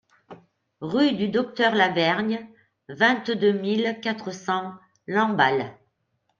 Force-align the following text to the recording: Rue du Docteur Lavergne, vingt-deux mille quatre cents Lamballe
Rue 0.79 1.11
du 1.11 1.27
Docteur 1.29 1.75
Lavergne, 1.75 2.39
vingt-deux 2.89 3.51
mille 3.53 3.99
quatre 4.01 4.31
cents 4.31 4.73
Lamballe 5.05 5.77